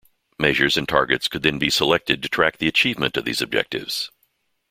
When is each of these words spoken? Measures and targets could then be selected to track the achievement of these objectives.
Measures 0.39 0.77
and 0.77 0.89
targets 0.89 1.27
could 1.27 1.43
then 1.43 1.59
be 1.59 1.69
selected 1.69 2.23
to 2.23 2.27
track 2.27 2.57
the 2.57 2.67
achievement 2.67 3.15
of 3.17 3.23
these 3.23 3.39
objectives. 3.39 4.09